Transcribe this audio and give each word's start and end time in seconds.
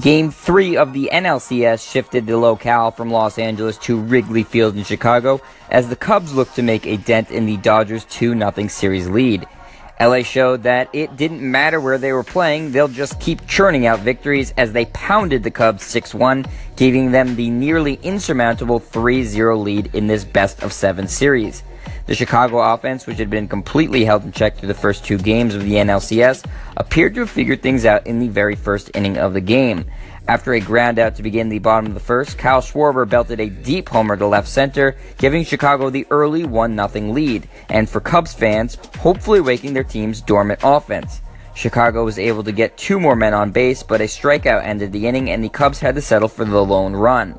Game 0.00 0.30
three 0.30 0.76
of 0.76 0.92
the 0.92 1.08
NLCS 1.10 1.90
shifted 1.90 2.26
the 2.26 2.36
locale 2.36 2.90
from 2.90 3.10
Los 3.10 3.38
Angeles 3.38 3.78
to 3.78 3.98
Wrigley 3.98 4.42
Field 4.42 4.76
in 4.76 4.84
Chicago 4.84 5.40
as 5.70 5.88
the 5.88 5.96
Cubs 5.96 6.34
looked 6.34 6.54
to 6.56 6.62
make 6.62 6.86
a 6.86 6.98
dent 6.98 7.30
in 7.30 7.46
the 7.46 7.56
Dodgers 7.56 8.04
2 8.04 8.38
0 8.38 8.68
series 8.68 9.08
lead. 9.08 9.46
LA 9.98 10.20
showed 10.20 10.64
that 10.64 10.90
it 10.92 11.16
didn't 11.16 11.40
matter 11.40 11.80
where 11.80 11.96
they 11.96 12.12
were 12.12 12.22
playing, 12.22 12.72
they'll 12.72 12.88
just 12.88 13.18
keep 13.20 13.46
churning 13.46 13.86
out 13.86 14.00
victories 14.00 14.52
as 14.58 14.70
they 14.74 14.84
pounded 14.86 15.42
the 15.42 15.50
Cubs 15.50 15.84
6 15.84 16.12
1, 16.12 16.44
giving 16.76 17.10
them 17.10 17.34
the 17.34 17.48
nearly 17.48 17.94
insurmountable 18.02 18.78
3 18.78 19.24
0 19.24 19.56
lead 19.56 19.94
in 19.94 20.08
this 20.08 20.24
best 20.24 20.62
of 20.62 20.74
seven 20.74 21.08
series. 21.08 21.62
The 22.06 22.14
Chicago 22.14 22.58
offense, 22.60 23.06
which 23.06 23.18
had 23.18 23.30
been 23.30 23.48
completely 23.48 24.04
held 24.04 24.24
in 24.24 24.32
check 24.32 24.56
through 24.56 24.68
the 24.68 24.74
first 24.74 25.04
two 25.04 25.18
games 25.18 25.54
of 25.54 25.64
the 25.64 25.74
NLCS, 25.74 26.44
appeared 26.76 27.14
to 27.14 27.20
have 27.20 27.30
figured 27.30 27.62
things 27.62 27.84
out 27.84 28.06
in 28.06 28.18
the 28.18 28.28
very 28.28 28.54
first 28.54 28.90
inning 28.94 29.18
of 29.18 29.32
the 29.32 29.40
game. 29.40 29.84
After 30.28 30.54
a 30.54 30.60
ground 30.60 30.98
out 30.98 31.14
to 31.16 31.22
begin 31.22 31.48
the 31.48 31.60
bottom 31.60 31.86
of 31.86 31.94
the 31.94 32.00
first, 32.00 32.36
Kyle 32.36 32.60
Schwarber 32.60 33.08
belted 33.08 33.38
a 33.38 33.48
deep 33.48 33.88
homer 33.88 34.16
to 34.16 34.26
left 34.26 34.48
center, 34.48 34.96
giving 35.18 35.44
Chicago 35.44 35.88
the 35.88 36.06
early 36.10 36.42
1-0 36.42 37.12
lead, 37.12 37.48
and 37.68 37.88
for 37.88 38.00
Cubs 38.00 38.34
fans, 38.34 38.76
hopefully 38.98 39.40
waking 39.40 39.72
their 39.72 39.84
team's 39.84 40.20
dormant 40.20 40.60
offense. 40.64 41.20
Chicago 41.54 42.04
was 42.04 42.18
able 42.18 42.44
to 42.44 42.52
get 42.52 42.76
two 42.76 43.00
more 43.00 43.16
men 43.16 43.34
on 43.34 43.50
base, 43.50 43.82
but 43.82 44.00
a 44.00 44.04
strikeout 44.04 44.62
ended 44.62 44.92
the 44.92 45.06
inning 45.06 45.30
and 45.30 45.42
the 45.42 45.48
Cubs 45.48 45.80
had 45.80 45.94
to 45.94 46.02
settle 46.02 46.28
for 46.28 46.44
the 46.44 46.62
lone 46.62 46.94
run. 46.94 47.38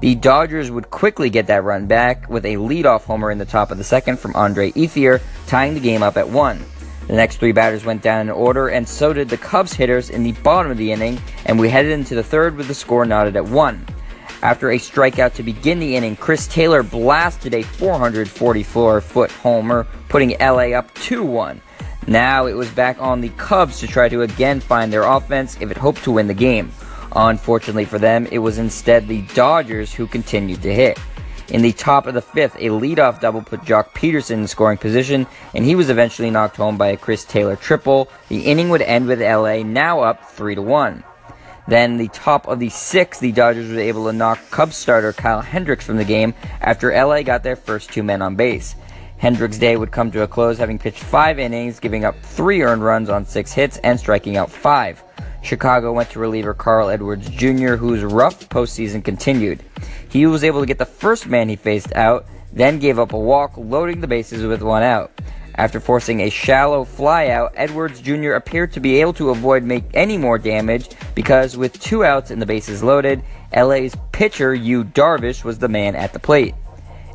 The 0.00 0.14
Dodgers 0.14 0.70
would 0.70 0.90
quickly 0.90 1.28
get 1.28 1.48
that 1.48 1.64
run 1.64 1.86
back 1.86 2.30
with 2.30 2.44
a 2.44 2.54
leadoff 2.54 3.02
homer 3.02 3.32
in 3.32 3.38
the 3.38 3.44
top 3.44 3.72
of 3.72 3.78
the 3.78 3.84
second 3.84 4.20
from 4.20 4.36
Andre 4.36 4.70
Ethier, 4.72 5.20
tying 5.48 5.74
the 5.74 5.80
game 5.80 6.04
up 6.04 6.16
at 6.16 6.28
one. 6.28 6.64
The 7.08 7.14
next 7.14 7.38
three 7.38 7.50
batters 7.50 7.84
went 7.84 8.00
down 8.00 8.20
in 8.20 8.30
order, 8.30 8.68
and 8.68 8.88
so 8.88 9.12
did 9.12 9.28
the 9.28 9.36
Cubs 9.36 9.72
hitters 9.72 10.10
in 10.10 10.22
the 10.22 10.32
bottom 10.32 10.70
of 10.70 10.78
the 10.78 10.92
inning, 10.92 11.20
and 11.46 11.58
we 11.58 11.68
headed 11.68 11.90
into 11.90 12.14
the 12.14 12.22
third 12.22 12.54
with 12.54 12.68
the 12.68 12.74
score 12.74 13.06
knotted 13.06 13.34
at 13.34 13.44
one. 13.44 13.84
After 14.40 14.70
a 14.70 14.78
strikeout 14.78 15.34
to 15.34 15.42
begin 15.42 15.80
the 15.80 15.96
inning, 15.96 16.14
Chris 16.14 16.46
Taylor 16.46 16.84
blasted 16.84 17.54
a 17.54 17.62
444 17.62 19.00
foot 19.00 19.32
homer, 19.32 19.84
putting 20.08 20.36
LA 20.38 20.76
up 20.76 20.94
2 20.94 21.24
1. 21.24 21.60
Now 22.06 22.46
it 22.46 22.52
was 22.52 22.70
back 22.70 23.00
on 23.00 23.20
the 23.20 23.30
Cubs 23.30 23.80
to 23.80 23.88
try 23.88 24.08
to 24.08 24.22
again 24.22 24.60
find 24.60 24.92
their 24.92 25.02
offense 25.02 25.58
if 25.60 25.72
it 25.72 25.76
hoped 25.76 26.04
to 26.04 26.12
win 26.12 26.28
the 26.28 26.34
game. 26.34 26.70
Unfortunately 27.14 27.84
for 27.84 27.98
them, 27.98 28.26
it 28.30 28.38
was 28.38 28.58
instead 28.58 29.08
the 29.08 29.22
Dodgers 29.34 29.92
who 29.92 30.06
continued 30.06 30.62
to 30.62 30.74
hit. 30.74 30.98
In 31.50 31.62
the 31.62 31.72
top 31.72 32.06
of 32.06 32.12
the 32.12 32.20
fifth, 32.20 32.56
a 32.56 32.68
leadoff 32.68 33.20
double 33.20 33.40
put 33.40 33.62
Joc 33.62 33.94
Pederson 33.94 34.32
in 34.32 34.46
scoring 34.46 34.76
position, 34.76 35.26
and 35.54 35.64
he 35.64 35.74
was 35.74 35.88
eventually 35.88 36.30
knocked 36.30 36.56
home 36.56 36.76
by 36.76 36.88
a 36.88 36.96
Chris 36.96 37.24
Taylor 37.24 37.56
triple. 37.56 38.10
The 38.28 38.42
inning 38.42 38.68
would 38.68 38.82
end 38.82 39.06
with 39.06 39.22
LA 39.22 39.62
now 39.62 40.00
up 40.00 40.28
3 40.30 40.56
to 40.56 40.62
1. 40.62 41.02
Then, 41.66 41.96
the 41.96 42.08
top 42.08 42.48
of 42.48 42.58
the 42.58 42.68
sixth, 42.68 43.20
the 43.20 43.32
Dodgers 43.32 43.70
were 43.70 43.80
able 43.80 44.06
to 44.06 44.12
knock 44.12 44.38
Cubs 44.50 44.76
starter 44.76 45.12
Kyle 45.12 45.40
Hendricks 45.40 45.86
from 45.86 45.96
the 45.96 46.04
game 46.04 46.34
after 46.60 46.92
LA 46.92 47.22
got 47.22 47.42
their 47.42 47.56
first 47.56 47.90
two 47.92 48.02
men 48.02 48.20
on 48.20 48.36
base. 48.36 48.74
Hendricks' 49.18 49.58
day 49.58 49.76
would 49.76 49.90
come 49.90 50.10
to 50.10 50.22
a 50.22 50.28
close 50.28 50.58
having 50.58 50.78
pitched 50.78 51.02
five 51.02 51.38
innings, 51.38 51.80
giving 51.80 52.04
up 52.04 52.14
three 52.22 52.62
earned 52.62 52.84
runs 52.84 53.10
on 53.10 53.24
six 53.26 53.52
hits, 53.52 53.78
and 53.78 53.98
striking 53.98 54.36
out 54.36 54.50
five. 54.50 55.02
Chicago 55.48 55.94
went 55.94 56.10
to 56.10 56.18
reliever 56.18 56.52
Carl 56.52 56.90
Edwards 56.90 57.30
Jr., 57.30 57.76
whose 57.76 58.04
rough 58.04 58.50
postseason 58.50 59.02
continued. 59.02 59.64
He 60.10 60.26
was 60.26 60.44
able 60.44 60.60
to 60.60 60.66
get 60.66 60.76
the 60.76 60.84
first 60.84 61.26
man 61.26 61.48
he 61.48 61.56
faced 61.56 61.90
out, 61.94 62.26
then 62.52 62.78
gave 62.78 62.98
up 62.98 63.14
a 63.14 63.18
walk, 63.18 63.56
loading 63.56 64.02
the 64.02 64.06
bases 64.06 64.44
with 64.44 64.60
one 64.60 64.82
out. 64.82 65.10
After 65.54 65.80
forcing 65.80 66.20
a 66.20 66.28
shallow 66.28 66.84
flyout, 66.84 67.52
Edwards 67.54 68.02
Jr. 68.02 68.32
appeared 68.32 68.74
to 68.74 68.80
be 68.80 69.00
able 69.00 69.14
to 69.14 69.30
avoid 69.30 69.64
make 69.64 69.84
any 69.94 70.18
more 70.18 70.36
damage 70.36 70.90
because 71.14 71.56
with 71.56 71.80
two 71.80 72.04
outs 72.04 72.30
and 72.30 72.42
the 72.42 72.46
bases 72.46 72.82
loaded, 72.82 73.24
LA's 73.56 73.96
pitcher 74.12 74.54
Yu 74.54 74.84
Darvish 74.84 75.44
was 75.44 75.58
the 75.58 75.68
man 75.68 75.96
at 75.96 76.12
the 76.12 76.18
plate. 76.18 76.54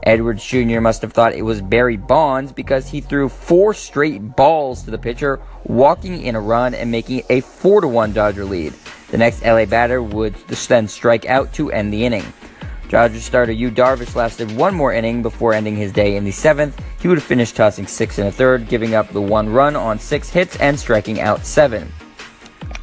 Edwards 0.05 0.43
Jr. 0.43 0.81
must 0.81 1.01
have 1.01 1.13
thought 1.13 1.33
it 1.33 1.41
was 1.43 1.61
Barry 1.61 1.97
Bonds 1.97 2.51
because 2.51 2.89
he 2.89 3.01
threw 3.01 3.29
four 3.29 3.73
straight 3.73 4.35
balls 4.35 4.83
to 4.83 4.91
the 4.91 4.97
pitcher, 4.97 5.39
walking 5.63 6.22
in 6.23 6.35
a 6.35 6.41
run 6.41 6.73
and 6.73 6.91
making 6.91 7.23
a 7.29 7.39
4 7.39 7.88
1 7.88 8.13
Dodger 8.13 8.45
lead. 8.45 8.73
The 9.11 9.17
next 9.17 9.44
LA 9.44 9.66
batter 9.66 10.01
would 10.01 10.35
then 10.35 10.88
strike 10.88 11.25
out 11.25 11.53
to 11.53 11.72
end 11.72 11.94
the 11.94 12.05
inning. 12.05 12.25
Dodgers 12.89 13.23
starter 13.23 13.51
Yu 13.51 13.72
Darvish 13.72 14.16
lasted 14.16 14.51
one 14.55 14.75
more 14.75 14.94
inning 14.94 15.22
before 15.22 15.53
ending 15.53 15.75
his 15.75 15.91
day 15.91 16.16
in 16.16 16.25
the 16.25 16.31
seventh. 16.31 16.79
He 16.99 17.07
would 17.07 17.23
finish 17.23 17.51
tossing 17.51 17.88
six 17.88 18.17
and 18.17 18.28
a 18.28 18.31
third, 18.31 18.67
giving 18.67 18.94
up 18.94 19.09
the 19.09 19.22
one 19.22 19.49
run 19.49 19.75
on 19.75 19.97
six 19.97 20.29
hits 20.29 20.57
and 20.57 20.78
striking 20.78 21.22
out 21.22 21.45
seven. 21.45 21.91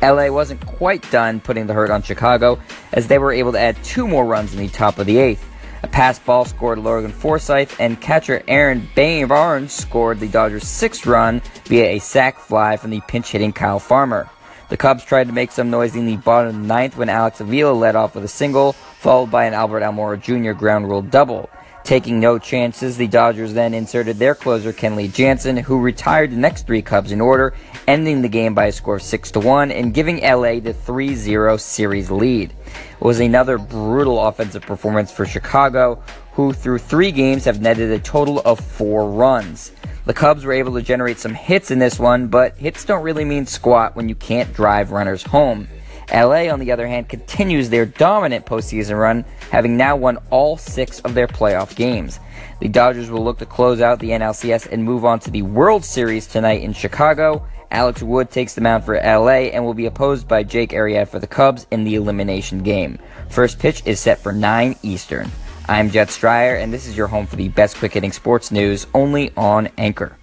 LA 0.03 0.29
wasn't 0.29 0.65
quite 0.65 1.09
done 1.11 1.41
putting 1.41 1.67
the 1.67 1.75
hurt 1.75 1.91
on 1.91 2.03
Chicago, 2.03 2.59
as 2.93 3.07
they 3.07 3.19
were 3.19 3.33
able 3.33 3.53
to 3.53 3.61
add 3.61 3.77
two 3.85 4.09
more 4.09 4.25
runs 4.25 4.55
in 4.55 4.59
the 4.59 4.69
top 4.69 4.99
of 4.99 5.07
the 5.07 5.19
eighth. 5.19 5.50
A 5.83 5.89
pass 5.89 6.19
ball 6.19 6.45
scored 6.45 6.79
Logan 6.79 7.11
Forsythe, 7.11 7.73
and 7.79 8.01
catcher 8.01 8.43
Aaron 8.47 8.87
Barnes 8.95 9.73
scored 9.73 10.21
the 10.21 10.29
Dodgers' 10.29 10.69
sixth 10.69 11.07
run 11.07 11.41
via 11.65 11.87
a 11.87 11.99
sac 11.99 12.39
fly 12.39 12.77
from 12.77 12.91
the 12.91 13.01
pinch 13.09 13.33
hitting 13.33 13.53
Kyle 13.53 13.79
Farmer. 13.79 14.29
The 14.69 14.77
Cubs 14.77 15.05
tried 15.05 15.27
to 15.29 15.33
make 15.33 15.51
some 15.51 15.71
noise 15.71 15.97
in 15.97 16.07
the 16.07 16.17
bottom 16.19 16.49
of 16.49 16.55
the 16.61 16.69
ninth 16.69 16.97
when 16.97 17.09
Alex 17.09 17.41
Avila 17.41 17.73
led 17.73 17.97
off 17.97 18.15
with 18.15 18.25
a 18.25 18.29
single, 18.29 18.73
followed 18.73 19.31
by 19.31 19.47
an 19.47 19.55
Albert 19.55 19.81
Almora 19.81 20.21
Jr. 20.21 20.53
ground 20.53 20.89
rule 20.89 21.03
double. 21.03 21.49
Taking 21.91 22.21
no 22.21 22.39
chances, 22.39 22.97
the 22.97 23.09
Dodgers 23.09 23.53
then 23.53 23.75
inserted 23.75 24.17
their 24.17 24.37
closer 24.37 24.73
Kenley 24.73 25.13
Jansen, 25.13 25.57
who 25.57 25.81
retired 25.81 26.31
the 26.31 26.37
next 26.37 26.65
three 26.65 26.83
Cubs 26.83 27.11
in 27.11 27.21
order, 27.21 27.53
ending 27.89 28.23
the 28.23 28.29
game 28.29 28.55
by 28.55 28.67
a 28.67 28.73
score 28.73 28.95
of 28.95 29.03
6 29.03 29.33
to 29.33 29.41
1 29.41 29.73
and 29.73 29.93
giving 29.93 30.21
LA 30.21 30.61
the 30.61 30.73
3-0 30.73 31.59
series 31.59 32.09
lead. 32.09 32.53
It 32.53 33.05
was 33.05 33.19
another 33.19 33.59
brutal 33.59 34.25
offensive 34.25 34.63
performance 34.63 35.11
for 35.11 35.27
Chicago, 35.27 36.01
who 36.35 36.53
through 36.53 36.79
3 36.79 37.11
games 37.11 37.45
have 37.45 37.61
netted 37.61 37.91
a 37.91 37.99
total 37.99 38.39
of 38.43 38.61
4 38.61 39.11
runs. 39.11 39.73
The 40.05 40.15
Cubs 40.15 40.45
were 40.45 40.53
able 40.53 40.75
to 40.75 40.83
generate 40.83 41.19
some 41.19 41.35
hits 41.35 41.73
in 41.73 41.81
this 41.81 41.99
one, 41.99 42.29
but 42.29 42.57
hits 42.57 42.85
don't 42.85 43.03
really 43.03 43.25
mean 43.25 43.47
squat 43.47 43.97
when 43.97 44.09
you 44.09 44.15
can't 44.15 44.55
drive 44.55 44.93
runners 44.93 45.25
home. 45.25 45.67
LA, 46.13 46.53
on 46.53 46.59
the 46.61 46.73
other 46.73 46.87
hand, 46.87 47.09
continues 47.09 47.69
their 47.69 47.87
dominant 47.87 48.47
postseason 48.47 48.99
run, 48.99 49.25
having 49.51 49.77
now 49.77 49.97
won 49.97 50.19
all 50.31 50.57
six 50.57 51.01
of 51.01 51.15
their 51.15 51.27
playoff 51.27 51.75
games. 51.75 52.21
The 52.61 52.69
Dodgers 52.69 53.11
will 53.11 53.25
look 53.25 53.39
to 53.39 53.47
close 53.47 53.81
out 53.81 53.99
the 54.01 54.11
NLCS 54.11 54.71
and 54.71 54.85
move 54.85 55.05
on 55.05 55.21
to 55.21 55.31
the 55.31 55.43
World 55.43 55.85
Series 55.85 56.27
tonight 56.27 56.63
in 56.63 56.73
Chicago. 56.73 57.47
Alex 57.71 58.03
Wood 58.03 58.31
takes 58.31 58.55
the 58.55 58.61
mound 58.61 58.85
for 58.85 58.97
LA 58.97 59.51
and 59.53 59.65
will 59.65 59.75
be 59.75 59.87
opposed 59.87 60.27
by 60.27 60.43
Jake 60.43 60.71
Arrieta 60.71 61.07
for 61.07 61.19
the 61.19 61.27
Cubs 61.27 61.67
in 61.71 61.85
the 61.85 61.95
elimination 61.95 62.63
game. 62.63 62.99
First 63.29 63.59
pitch 63.59 63.83
is 63.87 64.01
set 64.01 64.19
for 64.19 64.33
9 64.33 64.77
Eastern. 64.83 65.31
I'm 65.69 65.91
Jet 65.91 66.09
Stryer, 66.09 66.61
and 66.61 66.73
this 66.73 66.87
is 66.87 66.97
your 66.97 67.07
home 67.07 67.27
for 67.27 67.37
the 67.37 67.49
best 67.49 67.77
quick 67.77 67.93
hitting 67.93 68.13
sports 68.13 68.51
news 68.51 68.89
only 68.93 69.33
on 69.37 69.69
Anchor. 69.79 70.17